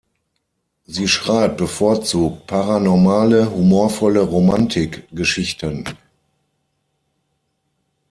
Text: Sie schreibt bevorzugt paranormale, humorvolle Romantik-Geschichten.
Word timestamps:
Sie 0.87 1.07
schreibt 1.07 1.57
bevorzugt 1.57 2.47
paranormale, 2.47 3.51
humorvolle 3.53 4.21
Romantik-Geschichten. 4.21 5.83